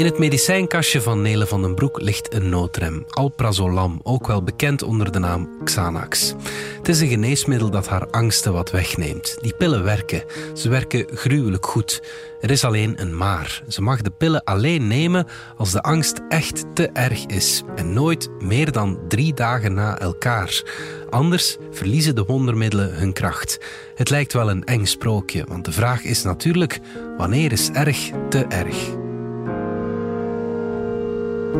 In 0.00 0.06
het 0.06 0.18
medicijnkastje 0.18 1.00
van 1.00 1.22
Nele 1.22 1.46
van 1.46 1.62
den 1.62 1.74
Broek 1.74 2.00
ligt 2.00 2.34
een 2.34 2.48
noodrem, 2.48 3.04
alprazolam, 3.08 4.00
ook 4.02 4.26
wel 4.26 4.42
bekend 4.42 4.82
onder 4.82 5.12
de 5.12 5.18
naam 5.18 5.48
Xanax. 5.64 6.34
Het 6.76 6.88
is 6.88 7.00
een 7.00 7.08
geneesmiddel 7.08 7.70
dat 7.70 7.88
haar 7.88 8.10
angsten 8.10 8.52
wat 8.52 8.70
wegneemt. 8.70 9.36
Die 9.40 9.54
pillen 9.54 9.84
werken. 9.84 10.22
Ze 10.54 10.68
werken 10.68 11.06
gruwelijk 11.14 11.66
goed. 11.66 12.02
Er 12.40 12.50
is 12.50 12.64
alleen 12.64 13.00
een 13.00 13.16
maar. 13.16 13.62
Ze 13.68 13.82
mag 13.82 14.02
de 14.02 14.10
pillen 14.10 14.44
alleen 14.44 14.86
nemen 14.86 15.26
als 15.56 15.72
de 15.72 15.82
angst 15.82 16.20
echt 16.28 16.64
te 16.74 16.90
erg 16.92 17.26
is 17.26 17.62
en 17.76 17.92
nooit 17.92 18.28
meer 18.42 18.72
dan 18.72 18.98
drie 19.08 19.34
dagen 19.34 19.74
na 19.74 19.98
elkaar. 19.98 20.62
Anders 21.10 21.56
verliezen 21.70 22.14
de 22.14 22.24
wondermiddelen 22.24 22.94
hun 22.94 23.12
kracht. 23.12 23.58
Het 23.94 24.10
lijkt 24.10 24.32
wel 24.32 24.50
een 24.50 24.64
eng 24.64 24.84
sprookje, 24.84 25.44
want 25.48 25.64
de 25.64 25.72
vraag 25.72 26.04
is 26.04 26.22
natuurlijk: 26.22 26.80
wanneer 27.16 27.52
is 27.52 27.70
erg 27.70 28.10
te 28.28 28.44
erg? 28.44 28.99
Een 31.50 31.58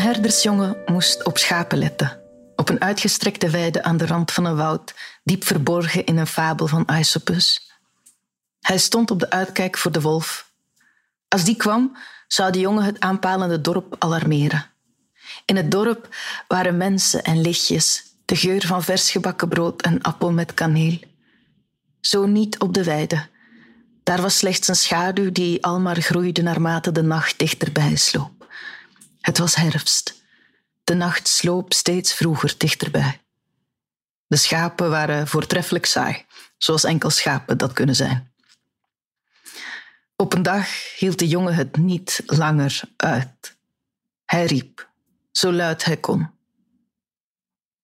herdersjongen 0.00 0.76
moest 0.86 1.24
op 1.24 1.38
schapen 1.38 1.78
letten. 1.78 2.20
Op 2.56 2.68
een 2.68 2.80
uitgestrekte 2.80 3.50
weide 3.50 3.82
aan 3.82 3.96
de 3.96 4.06
rand 4.06 4.32
van 4.32 4.44
een 4.44 4.56
woud, 4.56 4.94
diep 5.24 5.44
verborgen 5.44 6.04
in 6.04 6.16
een 6.16 6.26
fabel 6.26 6.66
van 6.66 6.88
Aesopus. 6.88 7.70
Hij 8.60 8.78
stond 8.78 9.10
op 9.10 9.20
de 9.20 9.30
uitkijk 9.30 9.78
voor 9.78 9.92
de 9.92 10.00
wolf. 10.00 10.50
Als 11.28 11.44
die 11.44 11.56
kwam, 11.56 11.96
zou 12.26 12.52
de 12.52 12.60
jongen 12.60 12.84
het 12.84 13.00
aanpalende 13.00 13.60
dorp 13.60 13.96
alarmeren. 13.98 14.71
In 15.52 15.58
het 15.58 15.70
dorp 15.70 16.08
waren 16.48 16.76
mensen 16.76 17.22
en 17.22 17.40
lichtjes, 17.40 18.04
de 18.24 18.36
geur 18.36 18.66
van 18.66 18.82
vers 18.82 19.10
gebakken 19.10 19.48
brood 19.48 19.82
en 19.82 20.02
appel 20.02 20.32
met 20.32 20.54
kaneel. 20.54 20.98
Zo 22.00 22.26
niet 22.26 22.58
op 22.58 22.74
de 22.74 22.84
weide. 22.84 23.26
Daar 24.02 24.22
was 24.22 24.36
slechts 24.36 24.68
een 24.68 24.76
schaduw 24.76 25.32
die 25.32 25.64
almaar 25.64 26.00
groeide 26.00 26.42
naarmate 26.42 26.92
de 26.92 27.02
nacht 27.02 27.38
dichterbij 27.38 27.96
sloop. 27.96 28.54
Het 29.20 29.38
was 29.38 29.54
herfst. 29.54 30.22
De 30.84 30.94
nacht 30.94 31.28
sloop 31.28 31.72
steeds 31.72 32.14
vroeger 32.14 32.54
dichterbij. 32.58 33.20
De 34.26 34.36
schapen 34.36 34.90
waren 34.90 35.28
voortreffelijk 35.28 35.86
saai, 35.86 36.24
zoals 36.58 36.84
enkel 36.84 37.10
schapen 37.10 37.58
dat 37.58 37.72
kunnen 37.72 37.96
zijn. 37.96 38.32
Op 40.16 40.32
een 40.32 40.42
dag 40.42 40.96
hield 40.98 41.18
de 41.18 41.28
jongen 41.28 41.54
het 41.54 41.76
niet 41.76 42.22
langer 42.26 42.80
uit. 42.96 43.56
Hij 44.24 44.44
riep, 44.44 44.90
zo 45.32 45.52
luid 45.52 45.84
hij 45.84 45.96
kon. 45.96 46.30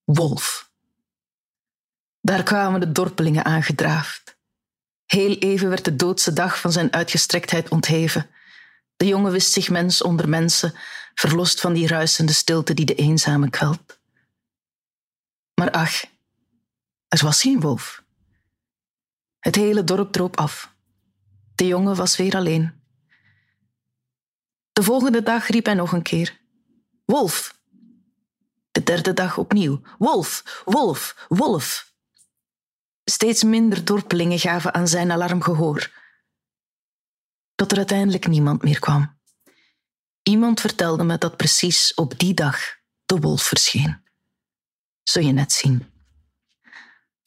Wolf. 0.05 0.71
Daar 2.21 2.43
kwamen 2.43 2.81
de 2.81 2.93
dorpelingen 2.93 3.45
aangedraafd. 3.45 4.39
Heel 5.07 5.35
even 5.35 5.69
werd 5.69 5.85
de 5.85 5.97
doodse 5.97 6.33
dag 6.33 6.61
van 6.61 6.73
zijn 6.73 6.93
uitgestrektheid 6.93 7.69
ontheven. 7.69 8.31
De 8.97 9.07
jongen 9.07 9.33
wist 9.33 9.53
zich 9.53 9.71
mens 9.71 10.03
onder 10.03 10.29
mensen, 10.29 10.75
verlost 11.15 11.61
van 11.61 11.73
die 11.73 11.87
ruisende 11.87 12.33
stilte 12.33 12.75
die 12.75 12.85
de 12.85 12.95
eenzame 12.95 13.51
kwelt. 13.51 14.01
Maar 15.55 15.71
ach, 15.71 16.05
er 17.09 17.23
was 17.23 17.41
geen 17.41 17.61
wolf. 17.61 18.03
Het 19.39 19.55
hele 19.55 19.85
dorp 19.85 20.13
droop 20.13 20.37
af. 20.37 20.75
De 21.55 21.67
jongen 21.67 21.97
was 21.97 22.17
weer 22.17 22.37
alleen. 22.37 22.83
De 24.73 24.83
volgende 24.83 25.23
dag 25.23 25.47
riep 25.47 25.65
hij 25.65 25.75
nog 25.75 25.93
een 25.93 26.03
keer: 26.03 26.41
Wolf! 27.11 27.59
De 28.71 28.83
derde 28.83 29.13
dag 29.13 29.39
opnieuw: 29.39 29.81
Wolf, 29.99 30.63
wolf, 30.65 31.27
wolf! 31.29 31.93
Steeds 33.05 33.43
minder 33.43 33.85
dorpelingen 33.85 34.39
gaven 34.39 34.75
aan 34.75 34.89
zijn 34.89 35.11
alarm 35.11 35.43
gehoor. 35.43 35.93
Tot 37.55 37.71
er 37.71 37.77
uiteindelijk 37.77 38.27
niemand 38.27 38.63
meer 38.63 38.79
kwam. 38.79 39.19
Iemand 40.23 40.61
vertelde 40.61 41.05
me 41.05 41.19
dat 41.19 41.37
precies 41.37 41.95
op 41.95 42.19
die 42.19 42.35
dag 42.35 42.59
de 43.07 43.17
wolf 43.17 43.43
verscheen. 43.43 44.01
Zul 45.03 45.23
je 45.23 45.33
net 45.33 45.53
zien. 45.53 45.91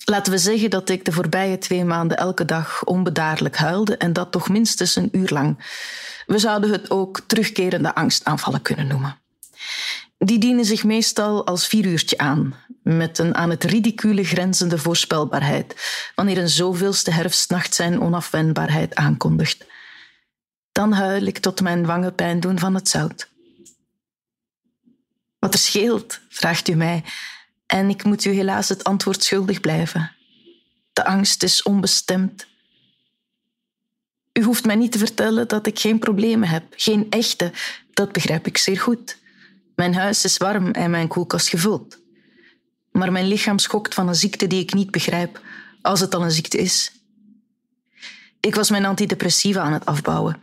Laten 0.05 0.31
we 0.31 0.37
zeggen 0.37 0.69
dat 0.69 0.89
ik 0.89 1.05
de 1.05 1.11
voorbije 1.11 1.57
twee 1.57 1.85
maanden 1.85 2.17
elke 2.17 2.45
dag 2.45 2.83
onbedaarlijk 2.83 3.57
huilde 3.57 3.97
en 3.97 4.13
dat 4.13 4.31
toch 4.31 4.49
minstens 4.49 4.95
een 4.95 5.09
uur 5.11 5.29
lang. 5.29 5.57
We 6.25 6.39
zouden 6.39 6.71
het 6.71 6.89
ook 6.89 7.19
terugkerende 7.19 7.95
angstaanvallen 7.95 8.61
kunnen 8.61 8.87
noemen. 8.87 9.20
Die 10.25 10.39
dienen 10.39 10.65
zich 10.65 10.83
meestal 10.83 11.45
als 11.45 11.67
vieruurtje 11.67 12.17
aan, 12.17 12.55
met 12.83 13.17
een 13.17 13.35
aan 13.35 13.49
het 13.49 13.63
ridicule 13.63 14.23
grenzende 14.23 14.77
voorspelbaarheid, 14.77 15.75
wanneer 16.15 16.37
een 16.37 16.49
zoveelste 16.49 17.11
herfstnacht 17.11 17.75
zijn 17.75 18.01
onafwendbaarheid 18.01 18.95
aankondigt. 18.95 19.65
Dan 20.71 20.91
huil 20.93 21.21
ik 21.21 21.37
tot 21.37 21.61
mijn 21.61 21.85
wangen 21.85 22.15
pijn 22.15 22.39
doen 22.39 22.59
van 22.59 22.75
het 22.75 22.89
zout. 22.89 23.29
Wat 25.39 25.53
er 25.53 25.59
scheelt, 25.59 26.19
vraagt 26.29 26.67
u 26.67 26.73
mij, 26.73 27.03
en 27.65 27.89
ik 27.89 28.03
moet 28.03 28.25
u 28.25 28.31
helaas 28.31 28.69
het 28.69 28.83
antwoord 28.83 29.23
schuldig 29.23 29.59
blijven. 29.59 30.15
De 30.93 31.05
angst 31.05 31.43
is 31.43 31.63
onbestemd. 31.63 32.47
U 34.33 34.43
hoeft 34.43 34.65
mij 34.65 34.75
niet 34.75 34.91
te 34.91 34.97
vertellen 34.97 35.47
dat 35.47 35.67
ik 35.67 35.79
geen 35.79 35.99
problemen 35.99 36.49
heb, 36.49 36.63
geen 36.75 37.09
echte, 37.09 37.51
dat 37.93 38.11
begrijp 38.11 38.47
ik 38.47 38.57
zeer 38.57 38.79
goed. 38.79 39.19
Mijn 39.75 39.95
huis 39.95 40.23
is 40.23 40.37
warm 40.37 40.71
en 40.71 40.91
mijn 40.91 41.07
koelkast 41.07 41.49
gevuld. 41.49 41.99
Maar 42.91 43.11
mijn 43.11 43.27
lichaam 43.27 43.59
schokt 43.59 43.93
van 43.93 44.07
een 44.07 44.15
ziekte 44.15 44.47
die 44.47 44.61
ik 44.61 44.73
niet 44.73 44.91
begrijp, 44.91 45.41
als 45.81 45.99
het 45.99 46.15
al 46.15 46.23
een 46.23 46.31
ziekte 46.31 46.57
is. 46.57 46.91
Ik 48.39 48.55
was 48.55 48.69
mijn 48.69 48.85
antidepressiva 48.85 49.61
aan 49.61 49.73
het 49.73 49.85
afbouwen. 49.85 50.41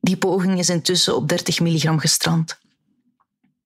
Die 0.00 0.16
poging 0.16 0.58
is 0.58 0.68
intussen 0.68 1.16
op 1.16 1.28
30 1.28 1.60
milligram 1.60 1.98
gestrand. 1.98 2.58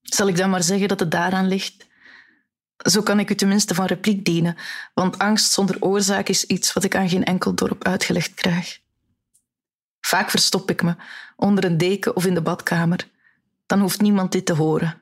Zal 0.03 0.29
ik 0.29 0.37
dan 0.37 0.51
maar 0.51 0.63
zeggen 0.63 0.89
dat 0.89 1.01
het 1.01 1.11
daaraan 1.11 1.49
ligt? 1.49 1.87
Zo 2.77 3.03
kan 3.03 3.19
ik 3.19 3.31
u 3.31 3.35
tenminste 3.35 3.75
van 3.75 3.87
repliek 3.87 4.25
dienen, 4.25 4.57
want 4.95 5.19
angst 5.19 5.53
zonder 5.53 5.77
oorzaak 5.81 6.29
is 6.29 6.45
iets 6.45 6.73
wat 6.73 6.85
ik 6.85 6.97
aan 6.97 7.09
geen 7.09 7.25
enkel 7.25 7.55
dorp 7.55 7.85
uitgelegd 7.85 8.35
krijg. 8.35 8.81
Vaak 10.01 10.31
verstop 10.31 10.71
ik 10.71 10.83
me, 10.83 10.97
onder 11.37 11.65
een 11.65 11.79
deken 11.79 12.17
of 12.17 12.27
in 12.27 12.35
de 12.35 12.43
badkamer. 12.43 13.09
Dan 13.67 13.81
hoeft 13.81 14.01
niemand 14.01 14.33
dit 14.33 14.47
te 14.47 14.53
horen. 14.53 15.02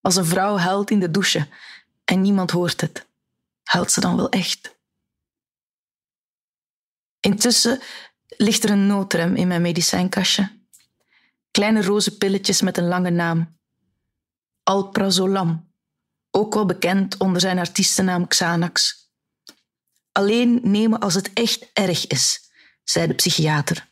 Als 0.00 0.16
een 0.16 0.24
vrouw 0.24 0.56
huilt 0.56 0.90
in 0.90 1.00
de 1.00 1.10
douche 1.10 1.48
en 2.04 2.20
niemand 2.20 2.50
hoort 2.50 2.80
het, 2.80 3.06
huilt 3.62 3.92
ze 3.92 4.00
dan 4.00 4.16
wel 4.16 4.28
echt? 4.28 4.78
Intussen 7.20 7.80
ligt 8.26 8.64
er 8.64 8.70
een 8.70 8.86
noodrem 8.86 9.36
in 9.36 9.48
mijn 9.48 9.62
medicijnkastje. 9.62 10.58
Kleine 11.50 11.82
roze 11.82 12.16
pilletjes 12.16 12.60
met 12.60 12.78
een 12.78 12.88
lange 12.88 13.10
naam. 13.10 13.58
Alprazolam, 14.62 15.72
ook 16.30 16.54
wel 16.54 16.66
bekend 16.66 17.16
onder 17.16 17.40
zijn 17.40 17.58
artiestennaam 17.58 18.26
Xanax. 18.26 19.08
Alleen 20.12 20.60
nemen 20.62 21.00
als 21.00 21.14
het 21.14 21.32
echt 21.32 21.70
erg 21.72 22.06
is, 22.06 22.50
zei 22.84 23.06
de 23.06 23.14
psychiater. 23.14 23.88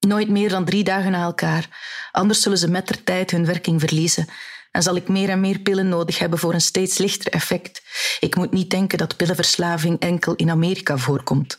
Nooit 0.00 0.28
meer 0.28 0.48
dan 0.48 0.64
drie 0.64 0.84
dagen 0.84 1.10
na 1.10 1.22
elkaar, 1.22 1.68
anders 2.12 2.40
zullen 2.40 2.58
ze 2.58 2.68
met 2.68 2.88
der 2.88 3.04
tijd 3.04 3.30
hun 3.30 3.46
werking 3.46 3.80
verliezen 3.80 4.28
en 4.74 4.82
zal 4.82 4.96
ik 4.96 5.08
meer 5.08 5.28
en 5.28 5.40
meer 5.40 5.58
pillen 5.58 5.88
nodig 5.88 6.18
hebben 6.18 6.38
voor 6.38 6.54
een 6.54 6.60
steeds 6.60 6.98
lichter 6.98 7.32
effect. 7.32 7.82
Ik 8.20 8.36
moet 8.36 8.50
niet 8.50 8.70
denken 8.70 8.98
dat 8.98 9.16
pillenverslaving 9.16 10.00
enkel 10.00 10.34
in 10.34 10.50
Amerika 10.50 10.96
voorkomt. 10.98 11.58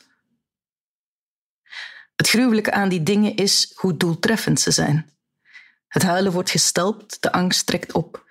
Het 2.15 2.29
gruwelijke 2.29 2.71
aan 2.71 2.89
die 2.89 3.03
dingen 3.03 3.35
is 3.35 3.71
hoe 3.75 3.97
doeltreffend 3.97 4.59
ze 4.59 4.71
zijn. 4.71 5.09
Het 5.87 6.03
huilen 6.03 6.31
wordt 6.31 6.49
gestelpt, 6.49 7.21
de 7.21 7.31
angst 7.31 7.65
trekt 7.65 7.93
op. 7.93 8.25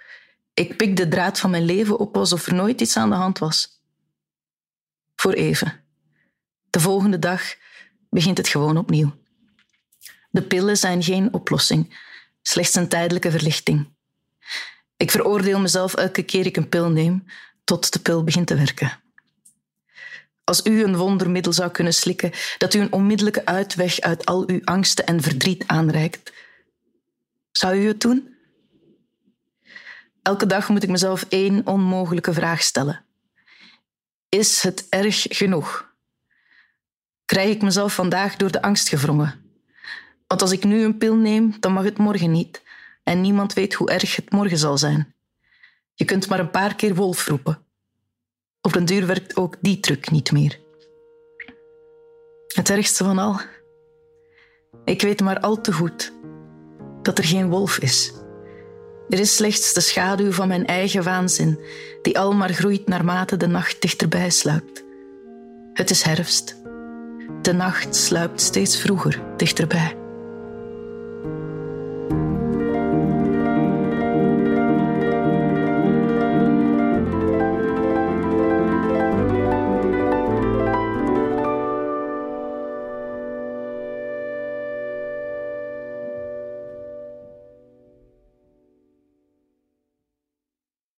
Ik 0.55 0.77
pik 0.77 0.97
de 0.97 1.09
draad 1.09 1.41
van 1.41 1.51
mijn 1.51 1.65
leven 1.65 1.99
op 1.99 2.17
alsof 2.17 2.47
er 2.47 2.55
nooit 2.55 2.81
iets 2.81 2.97
aan 2.97 3.11
de 3.11 3.17
hand 3.17 3.39
was. 3.39 3.83
Voor 5.17 5.33
even. 5.33 5.85
De 6.71 6.81
volgende 6.81 7.19
dag 7.19 7.55
begint 8.11 8.39
het 8.39 8.49
gewoon 8.49 8.77
opnieuw. 8.77 9.15
De 10.31 10.43
pillen 10.43 10.77
zijn 10.77 11.03
geen 11.03 11.33
oplossing, 11.33 11.99
slechts 12.43 12.75
een 12.75 12.89
tijdelijke 12.89 13.31
verlichting. 13.31 13.93
Ik 14.97 15.11
veroordeel 15.11 15.61
mezelf 15.61 15.95
elke 15.95 16.23
keer 16.23 16.47
ik 16.47 16.57
een 16.57 16.69
pil 16.69 16.91
neem, 16.91 17.25
tot 17.65 17.93
de 17.93 17.99
pil 17.99 18.25
begint 18.25 18.47
te 18.47 18.57
werken. 18.57 19.03
Als 20.45 20.67
u 20.67 20.83
een 20.83 20.97
wondermiddel 20.97 21.53
zou 21.53 21.71
kunnen 21.71 21.95
slikken 21.95 22.33
dat 22.59 22.75
u 22.75 22.79
een 22.79 22.93
onmiddellijke 22.93 23.47
uitweg 23.47 24.01
uit 24.01 24.27
al 24.27 24.49
uw 24.49 24.61
angsten 24.65 25.07
en 25.07 25.23
verdriet 25.23 25.67
aanreikt, 25.67 26.33
zou 27.53 27.77
u 27.77 27.87
het 27.87 28.01
doen? 28.01 28.35
Elke 30.23 30.47
dag 30.47 30.69
moet 30.69 30.83
ik 30.83 30.89
mezelf 30.89 31.27
één 31.29 31.67
onmogelijke 31.67 32.33
vraag 32.33 32.63
stellen. 32.63 33.05
Is 34.29 34.63
het 34.63 34.87
erg 34.89 35.27
genoeg? 35.29 35.93
Krijg 37.25 37.51
ik 37.51 37.63
mezelf 37.63 37.95
vandaag 37.95 38.37
door 38.37 38.51
de 38.51 38.63
angst 38.63 38.89
gewrongen? 38.89 39.45
Want 40.27 40.43
als 40.43 40.53
ik 40.53 40.65
nu 40.65 40.83
een 40.83 40.99
pil 40.99 41.17
neem, 41.17 41.57
dan 41.61 41.73
mag 41.73 41.85
het 41.85 41.99
morgen 41.99 42.31
niet. 42.31 42.63
En 43.05 43.21
niemand 43.21 43.53
weet 43.53 43.75
hoe 43.75 43.91
erg 43.91 44.17
het 44.17 44.31
morgen 44.31 44.59
zal 44.59 44.79
zijn. 44.79 45.15
Je 45.95 46.05
kunt 46.05 46.29
maar 46.29 46.39
een 46.39 46.51
paar 46.51 46.75
keer 46.75 46.95
wolf 46.95 47.27
roepen. 47.27 47.59
Op 48.61 48.73
den 48.73 48.85
duur 48.85 49.07
werkt 49.07 49.37
ook 49.37 49.57
die 49.61 49.81
truc 49.81 50.11
niet 50.11 50.33
meer. 50.33 50.61
Het 52.55 52.71
ergste 52.71 53.05
van 53.05 53.19
al, 53.19 53.41
ik 54.85 55.03
weet 55.03 55.21
maar 55.21 55.41
al 55.41 55.61
te 55.61 55.73
goed 55.73 56.13
dat 57.03 57.19
er 57.19 57.25
geen 57.25 57.49
wolf 57.49 57.79
is. 57.79 58.13
Er 59.09 59.19
is 59.19 59.37
slechts 59.37 59.73
de 59.73 59.81
schaduw 59.81 60.33
van 60.33 60.49
mijn 60.49 60.67
eigen 60.67 61.03
waanzin, 61.03 61.61
die 62.03 62.19
al 62.19 62.33
maar 62.33 62.53
groeit 62.53 62.89
naarmate 62.89 63.37
de 63.37 63.47
nacht 63.47 63.81
dichterbij 63.83 64.31
sluipt. 64.31 64.85
Het 65.73 65.91
is 65.91 66.03
herfst. 66.03 66.63
De 67.43 67.53
nacht 67.53 67.97
sluipt 67.97 68.41
steeds 68.41 68.81
vroeger 68.81 69.23
dichterbij. 69.37 70.04